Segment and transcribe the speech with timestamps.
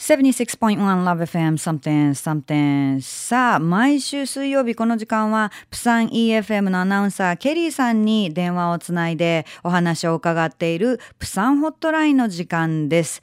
[0.00, 3.02] 76.1 Love FM something something.
[3.02, 13.20] さあ毎週水曜日この時間はプサン EFM のアナウンサーケリーさんに電話をつないでお話を伺っているプサンホットラインの時間です。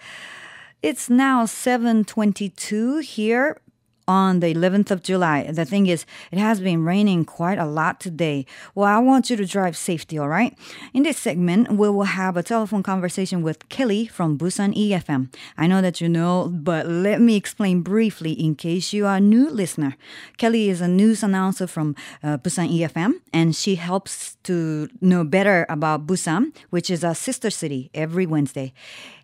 [0.84, 3.57] It's now 7:22 here.
[4.08, 5.49] On the 11th of July.
[5.51, 8.46] The thing is, it has been raining quite a lot today.
[8.73, 10.58] Well, I want you to drive safety, all right?
[10.94, 15.33] In this segment, we will have a telephone conversation with Kelly from Busan EFM.
[15.58, 19.22] I know that you know, but let me explain briefly in case you are a
[19.22, 19.98] new listener.
[20.38, 25.66] Kelly is a news announcer from uh, Busan EFM, and she helps to know better
[25.70, 28.74] about Busan, which is a sister city, every Wednesday.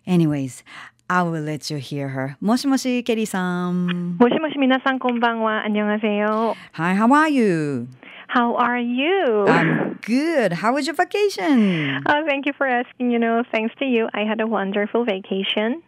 [0.06, 0.62] Anyways,
[1.11, 2.35] I will let you hear her.
[2.39, 4.17] もしもし、ケリーさん。
[4.19, 5.63] もしもし皆さんこんばんは。
[5.65, 6.53] 안녕하세요.
[6.73, 7.87] Hi, how are you?
[8.27, 9.45] How are you?
[9.47, 10.53] I'm good.
[10.53, 12.03] How was your vacation?
[12.05, 13.09] Oh, thank you for asking.
[13.09, 15.81] You know, thanks to you, I had a wonderful vacation.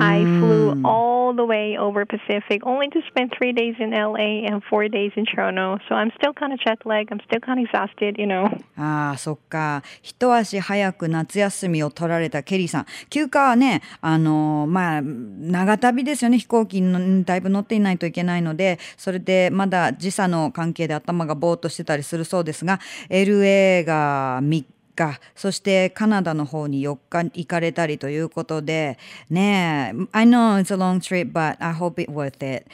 [0.00, 4.62] I flew all the way over Pacific, only to spend three days in LA and
[4.70, 5.78] four days in Toronto.
[5.88, 7.10] So I'm still kind of jet lagged.
[7.10, 8.46] I'm still kind of exhausted, you know.
[8.76, 9.82] ああ、そっか。
[10.02, 12.86] 一足早く夏休みを取られたケリーさん。
[13.10, 16.38] 休暇はね、あの、まあ、長旅ですよね。
[16.38, 22.78] 飛行機にだいぶ乗っていないといけないので、それでまだ時差の関係で頭がぼーっとしてたりするそうですが、
[23.08, 28.98] LA が3日かそしてカナダの方に4日行かれたりということで
[29.30, 32.66] ねえ I know it's a long trip but I hope it worth it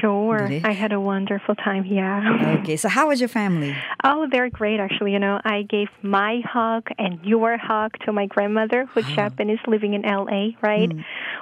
[0.00, 0.50] Sure.
[0.64, 1.84] I had a wonderful time.
[1.84, 2.58] Yeah.
[2.62, 3.74] Okay, so how was your family?
[4.04, 5.12] Oh, they're great, actually.
[5.12, 9.94] You know, I gave my hug and your hug to my grandmother, who's Japanese, living
[9.94, 10.90] in LA, right?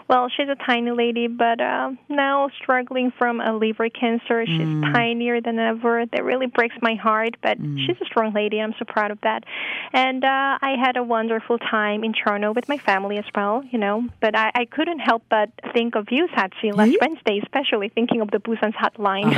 [0.08, 4.44] Well, she's a tiny lady, but uh, now struggling from a liver cancer.
[4.46, 4.58] She's
[4.92, 6.04] tinier than ever.
[6.12, 8.60] That really breaks my heart, but she's a strong lady.
[8.60, 9.44] I'm so proud of that.
[9.92, 13.78] And uh, I had a wonderful time in Toronto with my family as well, you
[13.78, 14.06] know.
[14.20, 16.98] But I, I couldn't help but think of you, Satsi, last Yeah?
[17.00, 19.30] Wednesday, especially thinking of the Busan's hotline.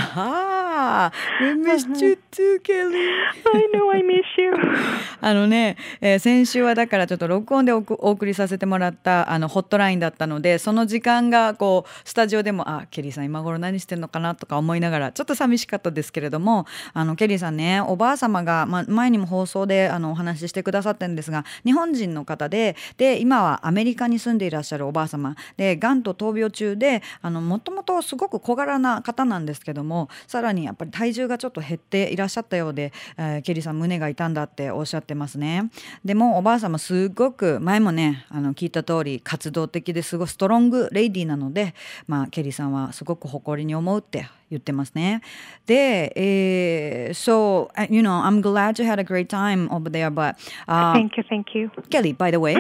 [0.78, 3.08] Ah, we missed you too, Kelly.
[3.54, 4.52] I know I miss you.
[5.20, 35.70] あのね、えー先週はだからちょっと録音でおくお送りさせてもらったあのホットラインだったのでその時間がこうスタジオでもあケリーさん今頃何してんのかなとか思いながらちょっと寂しかったですけれどもあのケリーさんねおばあ様が、ま、前にも放送であのお話ししてくださってるんですが日本人の方でで今はアメリカに住んでいらっしゃるおばあ様でがんと闘病中でもともとすごく小柄な方なんですけどもさらにやっぱり体重がちょっと減っていらっしゃったようで、えーケリーさん胸が痛んだっておっしゃってますね。
[36.04, 41.74] でもおばあ様すごく前もねあの聞いた通り活動的ですごいストロングレイディーなので、
[42.06, 45.22] まあ、ケリーさんはすごく誇りに思うって言ってますね。
[45.66, 50.36] で、えー so uh, you know I'm glad you had a great time over there but
[50.66, 51.70] uh, Thank you, thank you.
[51.90, 52.56] Kelly by the way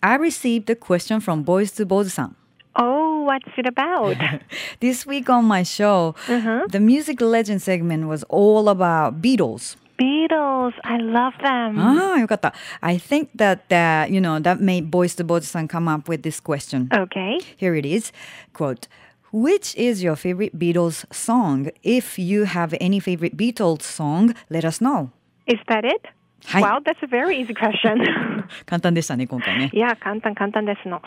[0.00, 2.37] I received a question from Boys to Boys さん Oh,
[3.27, 4.15] what's it about?
[4.79, 9.75] This week on my show, the music legend segment was all about Beatles.
[9.99, 10.73] Beatles.
[10.83, 11.79] I love them.
[11.79, 12.53] ああ、よかった。
[12.81, 16.41] I think that, that you know, that made Boys to Boys さん come up with this
[16.41, 16.89] question.
[16.91, 17.37] Okay.
[17.57, 18.11] Here it is.
[18.53, 18.87] Quote,
[19.31, 21.69] Which is your favorite Beatles song?
[21.83, 25.11] If you have any favorite Beatles song, let us know.
[25.47, 26.07] Is that it?
[26.45, 28.43] はい Wow, that's a very easy question.
[28.65, 29.71] 簡単でしたね、今回ね。
[29.73, 31.01] yeah, 簡単簡単ですの。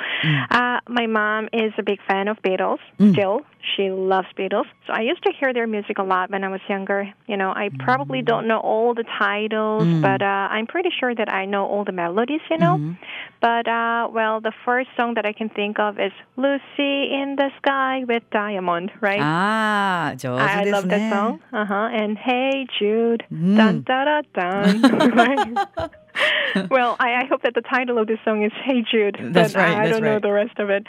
[0.50, 2.78] Uh, my mom is a big fan of Beatles.
[2.98, 3.44] Still,
[3.75, 4.65] she loves Beatles.
[4.87, 7.11] So I used to hear their music a lot when I was younger.
[7.27, 10.01] You know, I probably don't know all the titles, mm.
[10.01, 12.77] but uh, I'm pretty sure that I know all the melodies, you know.
[12.77, 12.97] Mm.
[13.41, 17.49] But, uh, well, the first song that I can think of is Lucy in the
[17.57, 19.19] Sky with Diamond, right?
[19.21, 21.39] Ah, I, I love that song.
[21.53, 21.89] Uh huh.
[21.91, 23.23] And Hey Jude.
[23.31, 23.57] Mm.
[23.57, 25.89] Dun, da, da, dun.
[26.69, 29.17] well, I, I hope that the title of this song is Hey Jude.
[29.31, 30.85] That's but right, I, I that's don't know the rest of it.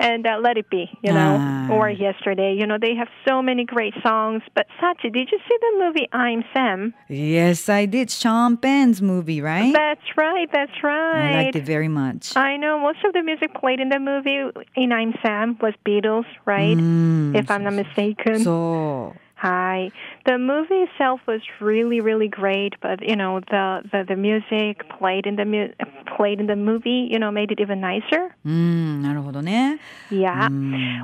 [0.00, 1.68] And uh, Let It Be, you know, Ah.
[1.70, 2.54] or Yesterday.
[2.58, 4.42] You know, they have so many great songs.
[4.54, 6.94] But Sachi, did you see the movie I'm Sam?
[7.08, 8.10] Yes, I did.
[8.10, 9.72] Sean Penn's movie, right?
[9.72, 10.48] That's right.
[10.52, 11.32] That's right.
[11.32, 12.36] I liked it very much.
[12.36, 14.38] I know most of the music played in the movie
[14.76, 16.76] in I'm Sam was Beatles, right?
[16.76, 18.36] Mm, if I'm not mistaken.
[18.44, 19.25] そう。
[19.41, 19.89] Hi.
[20.27, 25.25] The movie itself was really, really great, but you know the the, the music played
[25.25, 25.73] in the mu-
[26.15, 28.35] played in the movie, you know, made it even nicer.
[28.45, 29.79] うん、なるほどね。
[30.11, 30.47] Yeah.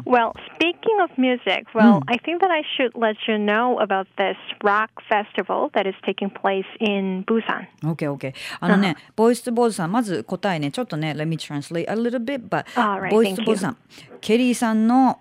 [0.05, 4.37] Well, speaking of music, well, I think that I should let you know about this
[4.63, 7.65] rock festival that is taking place in Busan.
[7.83, 8.35] OK, OK.
[8.59, 13.77] あのね、ボイスとボーズさん、まず答えね、ちょっとね、Let me translate a little bit, but Alright, ボイスと thank ボーズさん、
[14.21, 15.17] ケリーさんの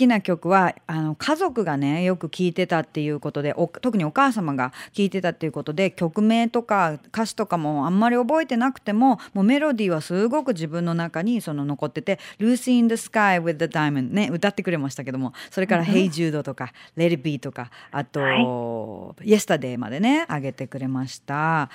[0.00, 18.34] きな曲はあの家族がねよく聴いてたっていうことで特にお母様が聴いてたっていうことで曲名とか歌詞とかもあんまり覚えてなくてももうメロディーはすごく自分の中にその残ってて「Lucy in the Sky with the Diamond ね」歌ってくれましたけどもそれから「Hey Jude」とか「Let It Be」とかあと「は
[19.22, 21.68] い、Yesterday」までね上げてくれました。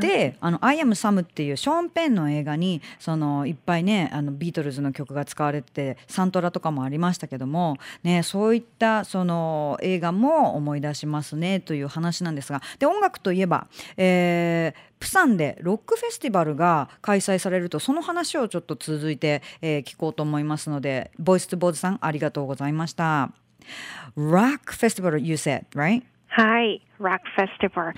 [0.00, 13.66] であの「I am Sam」っていうショーン・ペンの映画にそのいっぱいねあのビートルズの曲が使われてサントラとかもありましたけども、ね、そういったその映画も思い出しますねという話なんですがで音楽といえば、
[13.96, 23.30] えー、プサンでロックフェスティバルが開催されるとその話をちょっと続いて、えー、聞こうと思いますのでボイス・ボーズさんありがとうございました。
[24.16, 26.02] Rock Festival you said, right?
[26.36, 27.92] Hi, Rock Festival.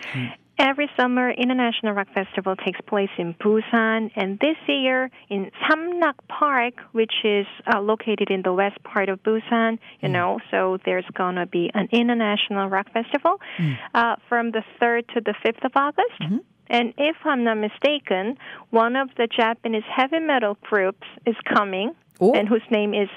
[0.59, 6.75] Every summer, International Rock Festival takes place in Busan, and this year in Samnak Park,
[6.93, 10.13] which is uh, located in the west part of Busan, you mm.
[10.13, 13.77] know, so there's gonna be an International Rock Festival mm.
[13.95, 16.21] uh, from the 3rd to the 5th of August.
[16.23, 16.39] Mm-hmm.
[16.69, 18.39] And if I'm not mistaken,
[18.71, 22.33] one of the Japanese heavy metal groups is coming, Ooh.
[22.33, 23.11] and whose name is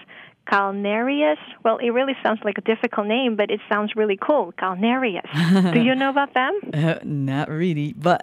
[0.49, 1.37] Calnarius.
[1.63, 4.53] Well, it really sounds like a difficult name, but it sounds really cool.
[4.57, 5.27] Calnarius.
[5.73, 6.53] Do you know about them?
[6.73, 8.21] Uh, not really, but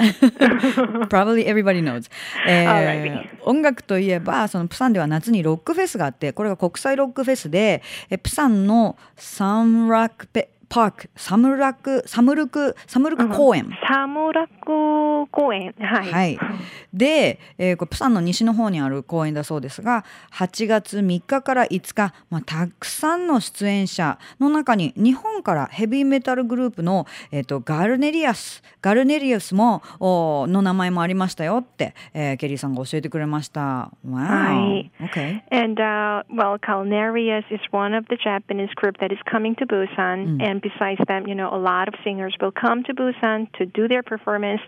[1.08, 2.11] probably everybody knows.
[2.46, 16.38] えー、音楽といえばそのプサンでは夏にロックフェスがあってこれが国際ロックフェスでえプサンのサンラックペパークサムラクサムルクサムルク公園、サムラク公園はい、はい、
[16.92, 33.90] で、えー、これプサンの西の方にある公園だそうですが8月3日から5日、まあ、たくさんの出演者の中に日本からヘビーメタルグループの、えーと、ガルネリアスガルネリアスもおの名前もありましたよって、えー、ケリーさんが教えてくれました。
[34.06, 34.14] Wow.
[34.14, 34.90] はい。
[35.00, 35.42] Okay.
[35.50, 41.00] And、uh, well, Calnarius is one of the Japanese group that is coming to Busan、うん besides
[41.08, 44.60] them, you know, a lot of singers will come to Busan to do their performance.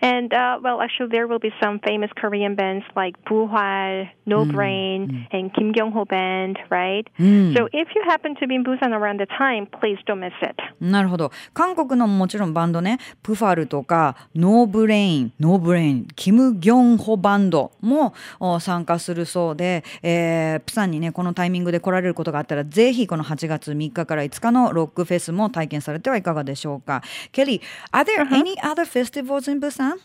[0.00, 5.26] And, uh, well, actually, there will be some famous Korean bands like Buhwal, No Brain,
[5.30, 5.38] mm.
[5.38, 7.08] and Kim Kyung Ho Band, right?
[7.18, 7.56] Mm.
[7.56, 10.56] So if you happen to be in Busan around the time, please don't miss it.
[10.80, 11.30] なるほど。
[11.54, 18.14] 韓国のもちろんバンドね、プファルとか、ノーブレイン、ノーブレイン、キム・ギョンホバンドも
[18.60, 27.01] 参加するそうで、えー、プサンにね、このタイミングで来られることがあったら、ぜひこの8月3日から5日のロックフェスも体験されてはいかがでしょうか。
[27.31, 27.61] Kelly,
[27.91, 28.35] are there uh-huh.
[28.35, 29.99] any other festivals in Busan?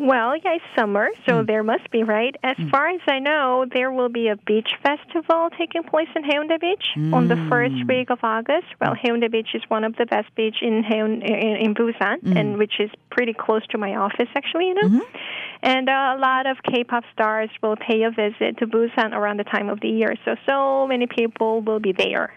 [0.00, 1.46] Well, yeah, it's summer, so mm.
[1.46, 2.34] there must be, right?
[2.42, 2.70] As mm.
[2.70, 6.86] far as I know, there will be a beach festival taking place in Haeundae Beach
[6.96, 7.12] mm.
[7.12, 7.86] on the first mm.
[7.86, 8.66] week of August.
[8.80, 9.00] Well, mm.
[9.02, 12.38] Haeundae Beach is one of the best beach in Haeun, in, in Busan, mm.
[12.38, 14.88] and which is pretty close to my office, actually, you know.
[14.88, 15.16] Mm-hmm.
[15.64, 19.44] And uh, a lot of K-pop stars will pay a visit to Busan around the
[19.44, 22.32] time of the year, so so many people will be there.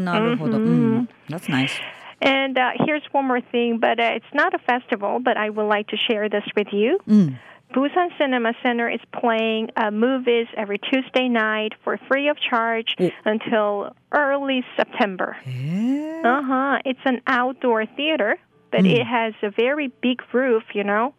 [0.58, 0.98] mm-hmm.
[0.98, 1.72] mm, that's nice.
[2.20, 5.68] And uh, here's one more thing, but uh, it's not a festival, but I would
[5.68, 6.98] like to share this with you.
[7.08, 7.38] Mm.
[7.74, 13.10] Busan Cinema Center is playing uh, movies every Tuesday night for free of charge oh.
[13.24, 15.36] until early September.
[16.24, 16.78] Uh huh.
[16.84, 18.38] It's an outdoor theater
[18.74, 18.90] but mm.
[18.90, 21.14] it has a very big roof, you know.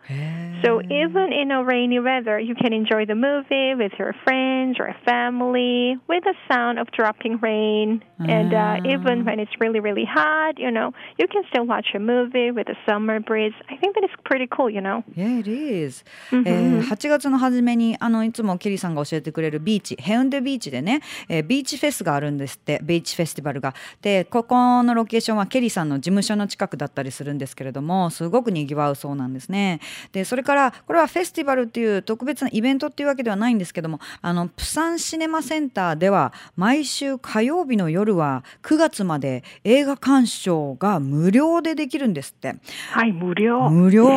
[0.61, 4.93] So even in a rainy weather, you can enjoy the movie with your friends or
[5.05, 8.03] family with the sound of dropping rain.
[8.19, 11.99] And uh, even when it's really, really hot, you know, you can still watch a
[11.99, 13.53] movie with a summer breeze.
[13.69, 15.03] I think that is pretty cool, you know.
[15.15, 16.03] Yeah, it is.
[16.31, 16.43] Mm-hmm.
[16.45, 23.73] えー、8月の初めにあのいつもケリーさんが教えてくれるビーチヘウンデビーチでね、えー、ビーチフェスがあるんですってビーチフェスティバルが。
[24.01, 29.79] でここのロケーションはケリーさんの事務所の近くだったりするんですですけれどもすごくにぎわうそうなんですね。
[30.11, 42.55] でそれからこれはフェスティバルっていう特別なイベントっていうわけではないんですけどもあのプサンシネマセンターでは毎週火曜日の夜は9月まで映画鑑賞が無料でできるんですって。
[42.91, 43.69] はい無料。
[43.69, 44.09] 無料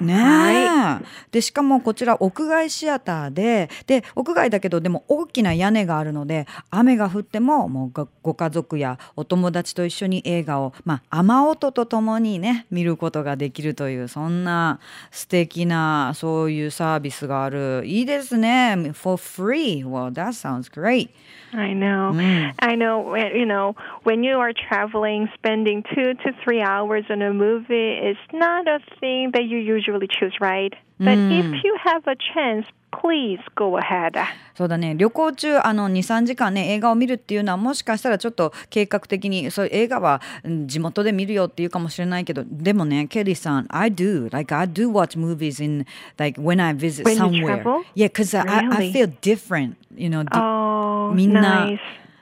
[0.00, 14.79] ね、はい、でしかもこちら屋外シアターでで屋外だけどでも大きな屋根があるので雨が降ってももうご家族やお友達と一緒に映画をまあ雨音とともにね見ることができるというそんな
[15.11, 21.09] 素敵なそういうサービスがあるいいですね for free well that sounds great
[21.53, 22.11] I know.
[22.13, 22.53] Mm.
[22.59, 23.15] I know.
[23.15, 28.17] You know, when you are traveling, spending two to three hours on a movie is
[28.33, 30.73] not a thing that you usually choose, right?
[30.99, 31.39] But mm.
[31.39, 34.12] if you have a chance, please go ahead.
[34.54, 40.20] そうだね旅行中あの23時間ね映画を見るっていうのはもしかしたらちょっと計画的にそう映画は
[40.66, 45.86] 地元で見るよっていうかもしれないけどでもねケリーさん I do like I do watch movies in
[46.18, 48.48] like when I visit when somewhere yeah because really?
[48.48, 51.78] I, I feel different you know、oh, みんな、nice.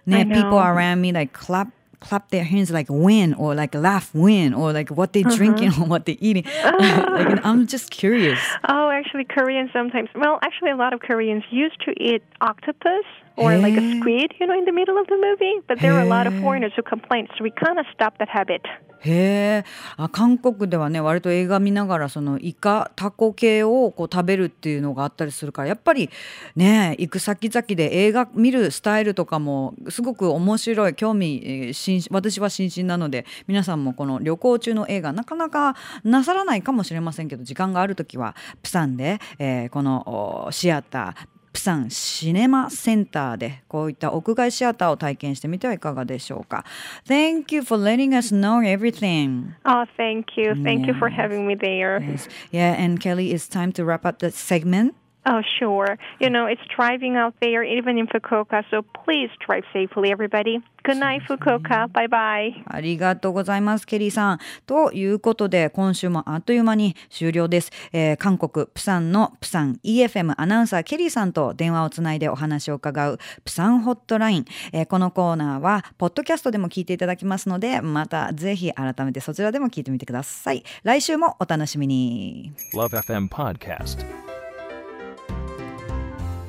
[0.07, 1.69] ね、I people around me like clap
[2.01, 5.37] clap their hands like win or like laugh win or like what they're mm-hmm.
[5.37, 6.45] drinking or what they're eating.
[6.65, 8.41] like, I'm just curious.
[8.69, 10.09] Oh, actually, Koreans sometimes.
[10.15, 13.05] Well, actually, a lot of Koreans used to eat octopus
[13.41, 15.61] or like a squid, you know, in the middle of the movie.
[15.67, 18.29] But there are a lot of foreigners who complained, so we kind of stopped that
[18.29, 18.63] habit.
[19.01, 19.65] へえ
[19.97, 26.11] あ韓国ではね割と映画見ながらそのイカタコ系をこう食べるっていうのがあったりするからやっぱり
[26.55, 31.73] ね行く先々で映画見るスタイルとかもすごく面白い興味
[32.11, 46.65] 私は心身なので皆さんもこの旅行中の映画なかなかなさらないかもしれませんけど時間がある時はプサンで、えーこのおシアタープサンシネマセンターでこういった屋外シアターを体験してみてはいかがでしょうか
[47.07, 50.55] Thank you for letting us know everything Oh, thank you.
[50.65, 51.17] Thank you for Yes.
[51.19, 52.01] having me there.
[52.03, 52.29] Yes.
[52.51, 54.95] Yeah, and Kelly, it's time to wrap up the segment.
[55.27, 55.99] Oh, sure.
[56.19, 60.61] You know, it's driving out there, even in Fukuoka, so please drive safely, everybody.
[60.83, 61.93] Good night, Fukuoka.
[61.93, 62.53] Bye bye.
[62.67, 64.39] ありがとうございます、ケリーさん。
[64.67, 67.71] ということで、今週もあっという間に終了です。
[67.93, 74.45] えー韓国、プサンのプサン EFM アナウンサー、ケリーさんと電話をつないでお話を伺う、プサンホットライン。
[74.73, 80.65] えーこのコーナーは、ポッドキャストでも聞いていただきますので、またぜひ改めてそちらでも聞いてみてください。
[80.83, 82.53] 来週もお楽しみに。
[82.75, 84.30] Love FM Podcast.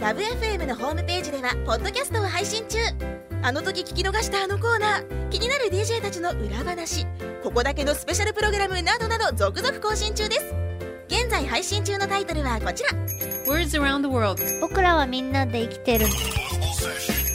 [0.01, 2.79] ラブ f m のホームページではポッドキャストを配信中。
[3.43, 5.29] あの時聞き逃したあのコーナー。
[5.29, 7.05] 気になる DJ たちの裏話。
[7.43, 10.55] ここだけのスペシャルプログラムなどなど続々更新中です。
[11.07, 12.89] 現在配信中のタイトルはこちら。
[13.45, 14.41] Words around the world.
[14.59, 16.07] 僕らはみんなで生きてる。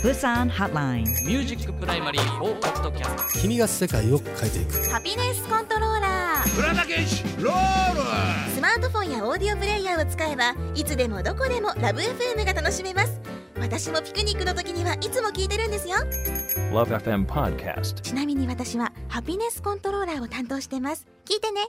[0.03, 1.05] Busan Hotline。
[1.05, 4.91] Music Primary 4ポッドキャスト君が世界を変えていく。
[4.91, 6.06] Happiness Controller
[6.59, 8.51] 浦田健士ロール。
[8.55, 13.21] スマートフォンやオーディオプレイヤーを使えばいつでもどこでもラブ f m が楽しめます。
[13.59, 15.97] 私もピクニックの時にはいつも聞いてるんですよ。
[16.71, 18.01] Love FM Podcast.
[18.01, 21.07] ちなみに私はハピネスコントローラーを担当してます。
[21.25, 21.63] 聞いてね